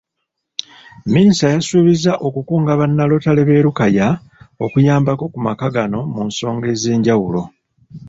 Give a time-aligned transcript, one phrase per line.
[1.13, 4.07] Minisita yasuubizza okukunga bannalotale b'e Lukaya,
[4.65, 7.41] okuyambako ku maka gano musonga ez'ejawulo.